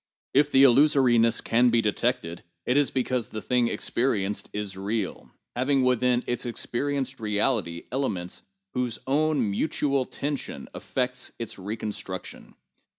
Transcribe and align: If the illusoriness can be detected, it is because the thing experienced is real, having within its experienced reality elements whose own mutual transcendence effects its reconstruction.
If 0.33 0.49
the 0.49 0.63
illusoriness 0.63 1.41
can 1.43 1.69
be 1.69 1.79
detected, 1.79 2.41
it 2.65 2.75
is 2.75 2.89
because 2.89 3.29
the 3.29 3.39
thing 3.39 3.67
experienced 3.67 4.49
is 4.51 4.75
real, 4.75 5.29
having 5.55 5.83
within 5.83 6.23
its 6.25 6.43
experienced 6.43 7.19
reality 7.19 7.83
elements 7.91 8.41
whose 8.73 8.97
own 9.05 9.51
mutual 9.51 10.07
transcendence 10.07 10.69
effects 10.73 11.33
its 11.37 11.59
reconstruction. 11.59 12.55